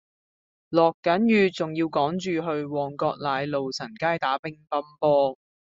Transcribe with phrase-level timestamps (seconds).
[0.69, 5.37] 落緊雨仲要趕住去旺角奶路臣街打乒乓波